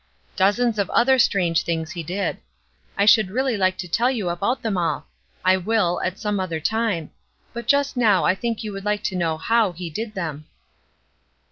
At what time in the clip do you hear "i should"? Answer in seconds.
2.97-3.29